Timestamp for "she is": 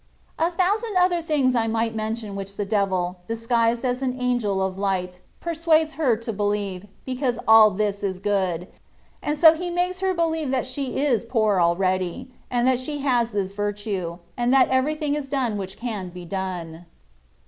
10.65-11.23